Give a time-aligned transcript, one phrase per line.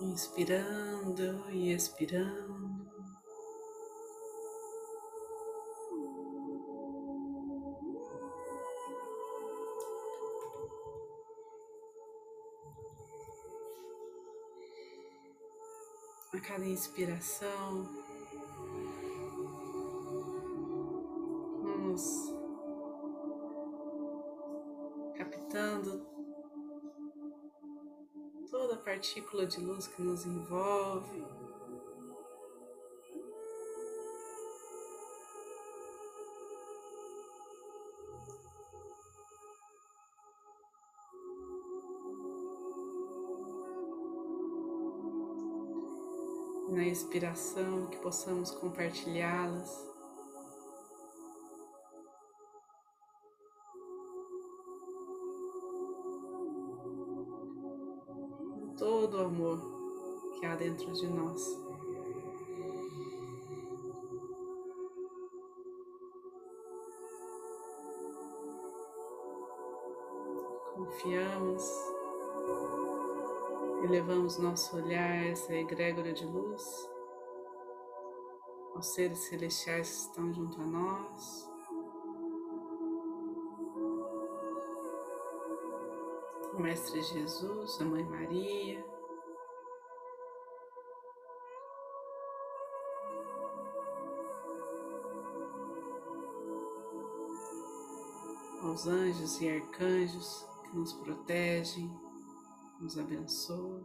[0.00, 2.55] inspirando e expirando.
[16.36, 17.88] A cada inspiração,
[21.62, 22.30] vamos
[25.16, 26.06] captando
[28.50, 31.35] toda partícula de luz que nos envolve.
[46.76, 49.86] Na inspiração, que possamos compartilhá-las.
[58.76, 59.58] todo o amor
[60.38, 61.42] que há dentro de nós.
[70.74, 71.62] Confiamos,
[73.86, 76.90] elevamos nosso olhar a essa egrégora de luz,
[78.74, 81.48] aos seres celestiais que estão junto a nós.
[86.52, 88.84] O Mestre Jesus, a Mãe Maria,
[98.64, 102.05] aos anjos e arcanjos que nos protegem,
[102.86, 103.84] nos abençoam,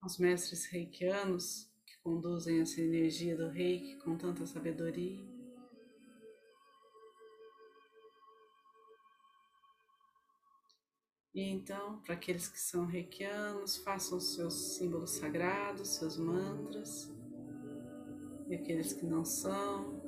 [0.00, 5.18] aos mestres reikianos que conduzem essa energia do reiki com tanta sabedoria.
[11.34, 17.12] E então, para aqueles que são reikianos, façam seus símbolos sagrados, seus mantras.
[18.48, 19.98] E aqueles que não são,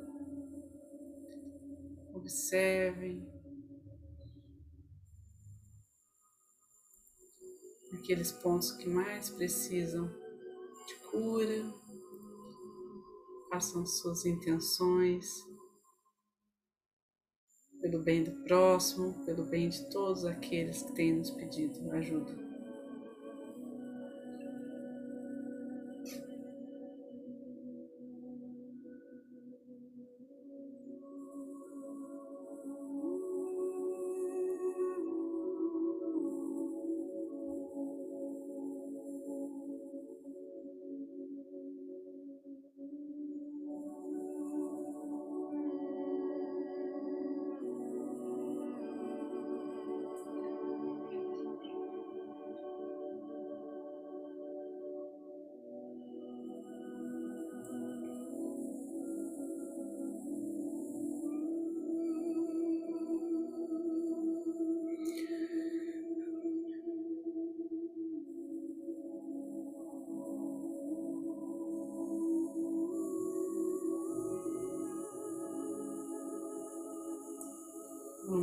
[2.13, 3.27] Observem
[8.11, 10.09] aqueles pontos que mais precisam
[10.85, 11.73] de cura,
[13.49, 15.29] façam suas intenções
[17.81, 22.50] pelo bem do próximo, pelo bem de todos aqueles que têm nos pedido ajuda.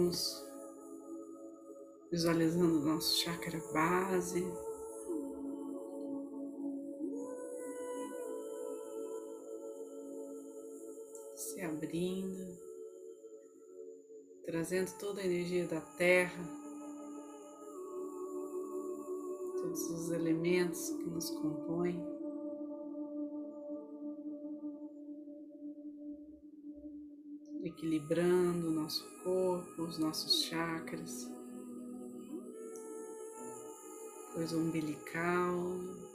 [0.08, 0.42] Vamos
[2.10, 4.42] visualizando o nosso chakra base.
[11.36, 12.58] Se abrindo,
[14.46, 16.42] trazendo toda a energia da terra,
[19.62, 22.17] todos os elementos que nos compõem.
[27.78, 31.30] Equilibrando o nosso corpo, os nossos chakras,
[34.34, 35.54] coisa umbilical,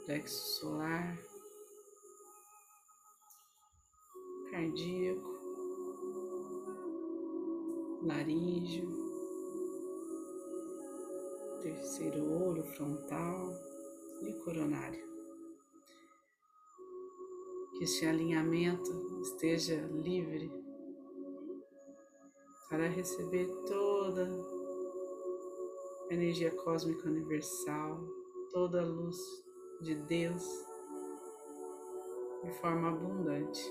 [0.05, 1.17] plexo solar,
[4.51, 5.39] cardíaco,
[8.01, 8.89] laríngeo,
[11.61, 13.53] terceiro olho frontal
[14.21, 15.07] e coronário.
[17.77, 20.62] Que este alinhamento esteja livre
[22.73, 24.27] para receber toda
[26.09, 28.03] a energia cósmica universal,
[28.51, 29.15] toda a luz
[29.79, 30.43] de Deus
[32.43, 33.61] de forma abundante.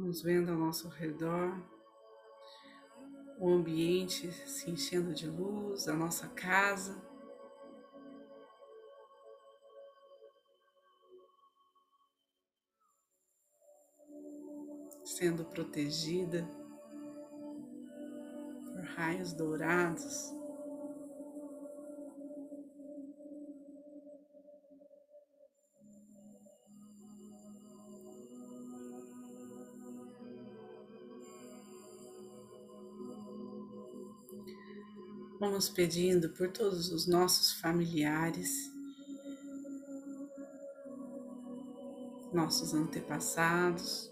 [0.00, 1.60] Vamos vendo ao nosso redor
[3.36, 7.02] o ambiente se enchendo de luz, a nossa casa.
[15.02, 16.48] Sendo protegida
[18.72, 20.37] por raios dourados.
[35.40, 38.72] Vamos pedindo por todos os nossos familiares,
[42.32, 44.10] nossos antepassados,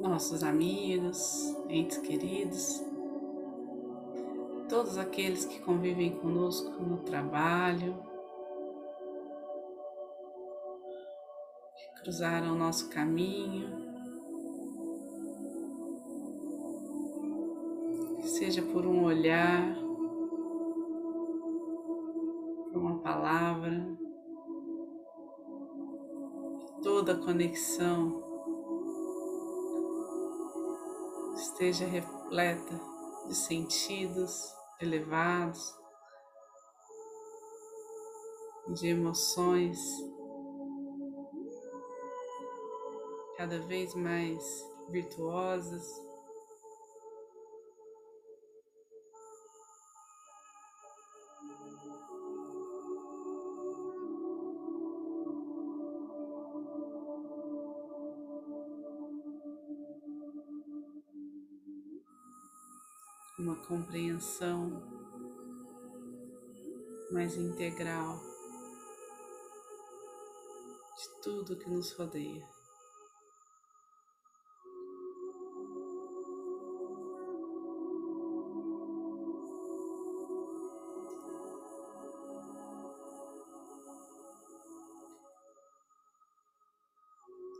[0.00, 2.82] nossos amigos, entes queridos,
[4.68, 7.94] todos aqueles que convivem conosco no trabalho,
[11.76, 13.68] que cruzaram o nosso caminho,
[18.24, 19.74] seja por um olhar,
[22.72, 23.86] por uma palavra,
[26.82, 28.29] toda conexão
[31.60, 32.80] esteja repleta
[33.28, 35.74] de sentidos elevados,
[38.68, 39.78] de emoções
[43.36, 44.42] cada vez mais
[44.88, 46.09] virtuosas.
[63.40, 64.82] Uma compreensão
[67.10, 68.20] mais integral
[70.94, 72.46] de tudo que nos rodeia.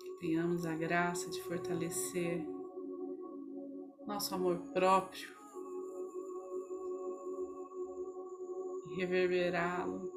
[0.02, 2.46] Que tenhamos a graça de fortalecer
[4.06, 5.39] nosso amor próprio
[8.96, 10.10] reverberá-lo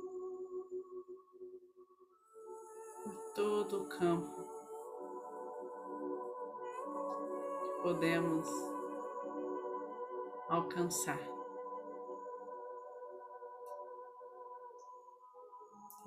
[3.04, 4.44] por todo o campo
[7.62, 8.48] que podemos
[10.50, 11.20] alcançar.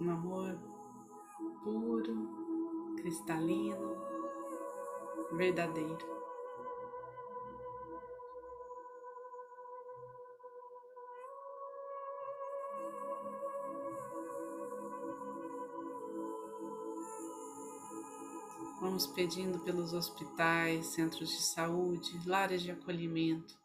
[0.00, 0.58] Um amor
[1.62, 3.96] puro, cristalino,
[5.32, 6.15] verdadeiro.
[19.06, 23.58] Pedindo pelos hospitais, centros de saúde, lares de acolhimento,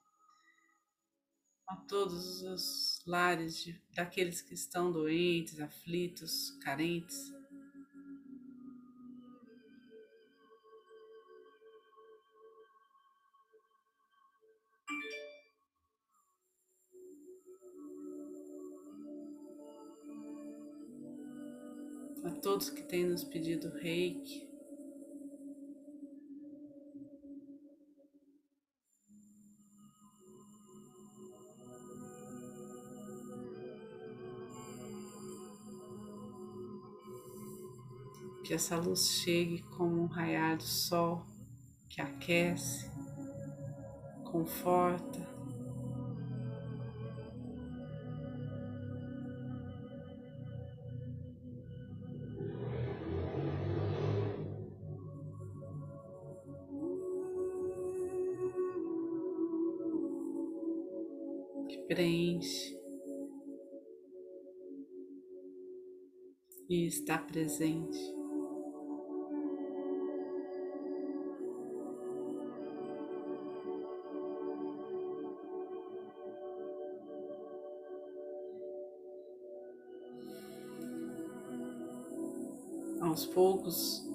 [1.71, 7.33] a todos os lares de, daqueles que estão doentes, aflitos, carentes.
[22.24, 24.50] A todos que têm nos pedido reiki,
[38.51, 41.24] que essa luz chegue como um raiar do sol
[41.88, 42.86] que aquece,
[44.25, 45.31] conforta.
[61.88, 62.77] Preenche
[66.70, 68.20] e está presente.
[83.11, 84.09] Aos poucos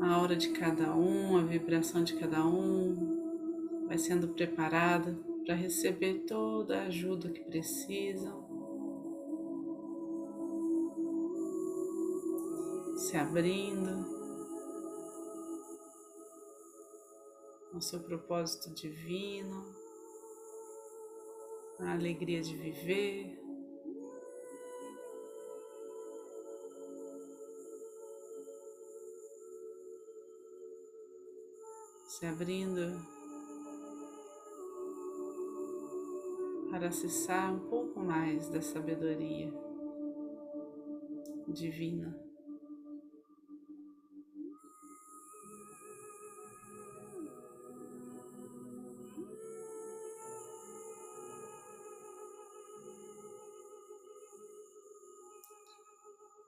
[0.00, 6.20] a hora de cada um, a vibração de cada um vai sendo preparada para receber
[6.20, 8.44] toda a ajuda que precisam.
[12.96, 14.06] se abrindo
[17.74, 19.74] ao seu propósito divino,
[21.80, 23.43] a alegria de viver.
[32.14, 32.96] Se abrindo
[36.70, 39.52] para acessar um pouco mais da sabedoria
[41.48, 42.16] divina.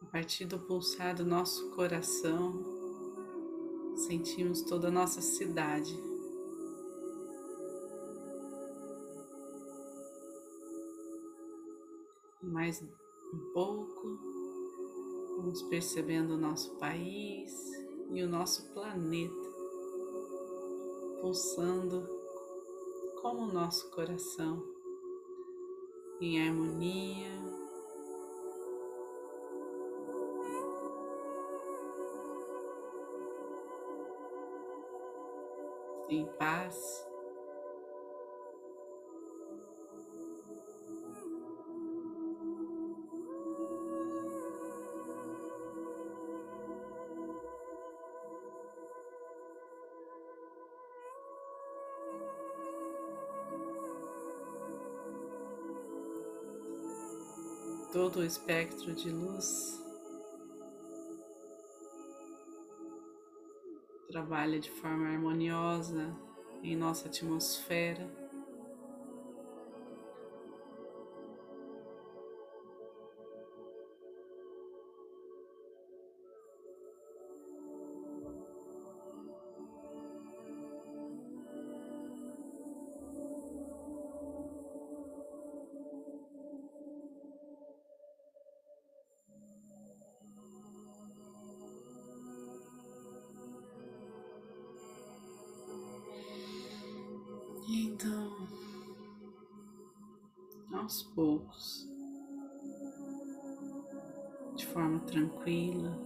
[0.00, 2.75] A partir do pulsar do nosso coração,
[4.06, 5.98] sentimos toda a nossa cidade.
[12.40, 14.18] Mais um pouco,
[15.36, 17.52] vamos percebendo o nosso país
[18.12, 19.46] e o nosso planeta
[21.20, 22.08] pulsando
[23.20, 24.62] como o nosso coração
[26.20, 27.55] em harmonia
[36.08, 37.04] em paz.
[57.92, 59.85] Todo o espectro de luz
[64.16, 66.16] trabalha de forma harmoniosa
[66.62, 68.10] em nossa atmosfera.
[100.86, 101.84] Aos poucos,
[104.54, 105.98] de forma tranquila,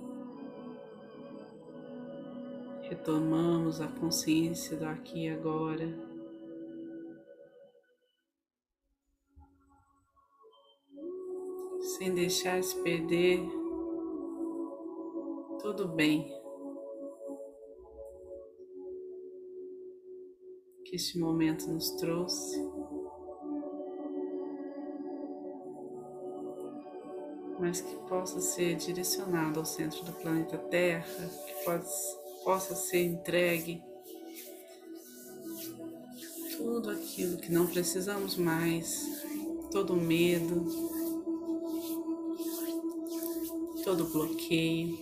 [2.88, 5.86] retomamos a consciência do aqui e agora.
[11.98, 13.40] Sem deixar se perder,
[15.60, 16.40] tudo bem.
[20.84, 22.58] que este momento nos trouxe.
[27.60, 33.82] Mas que possa ser direcionado ao centro do planeta Terra, que possa, possa ser entregue
[36.56, 39.22] tudo aquilo que não precisamos mais,
[39.70, 40.66] todo medo,
[43.82, 44.98] todo bloqueio,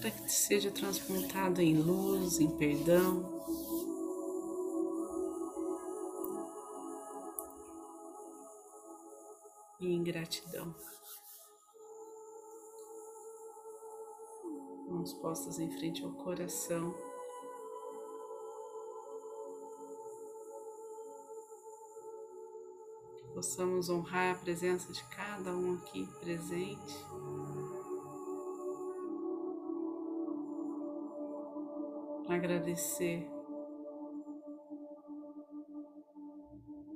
[0.00, 3.43] para que seja transmutado em luz, em perdão,
[9.84, 10.74] e em gratidão.
[14.88, 16.94] Mãos postas em frente ao coração.
[23.16, 27.04] Que possamos honrar a presença de cada um aqui presente.
[32.28, 33.28] Agradecer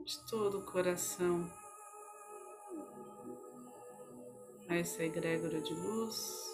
[0.04, 1.67] de todo o coração
[4.68, 6.46] essa egrégora de luz.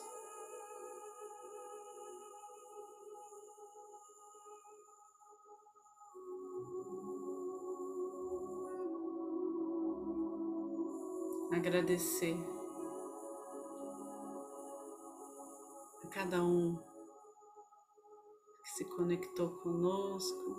[11.50, 12.36] Agradecer
[16.02, 16.76] a cada um
[18.62, 20.54] que se conectou conosco,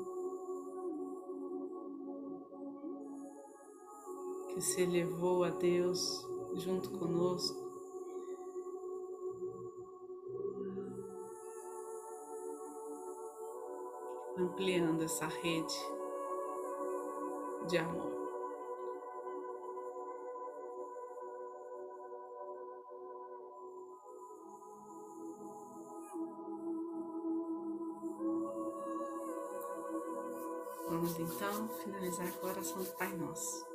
[4.54, 7.66] que se elevou a Deus junto conosco.
[14.38, 15.76] Ampliando essa rede
[17.68, 18.14] de amor.
[30.90, 33.75] Vamos então finalizar com a oração do Pai Nosso.